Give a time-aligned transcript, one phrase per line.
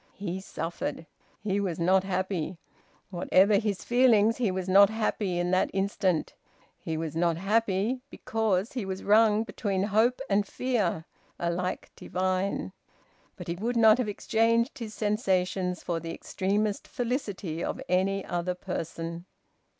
[0.15, 1.05] He suffered.
[1.43, 2.57] He was not happy.
[3.11, 6.33] Whatever his feelings, he was not happy in that instant.
[6.79, 11.05] He was not happy because he was wrung between hope and fear,
[11.37, 12.71] alike divine.
[13.37, 18.55] But he would not have exchanged his sensations for the extremest felicity of any other
[18.55, 19.25] person.